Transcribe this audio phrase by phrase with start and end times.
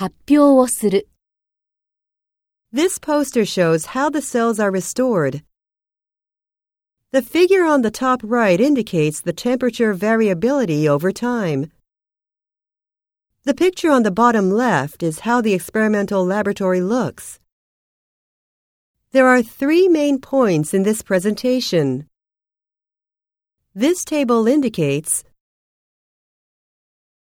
[0.00, 1.10] 発表をする。
[2.72, 5.42] This poster shows how the cells are restored.
[7.12, 11.70] The figure on the top right indicates the temperature variability over time.
[13.44, 17.38] The picture on the bottom left is how the experimental laboratory looks.
[19.12, 22.06] There are three main points in this presentation.
[23.74, 25.24] This table indicates